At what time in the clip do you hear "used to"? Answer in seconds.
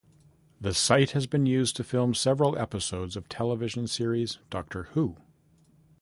1.45-1.83